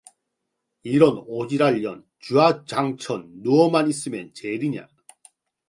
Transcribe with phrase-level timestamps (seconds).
[0.81, 4.87] 이런 오라질 년, 주야장천 누워만 있으면 제일이야.